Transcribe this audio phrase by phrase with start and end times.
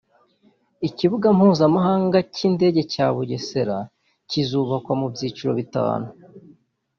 [0.87, 3.77] Ikibuga Mpuzamahanga cy’indege cya Bugesera
[4.29, 6.07] kizubakwa mu byiciro bitanu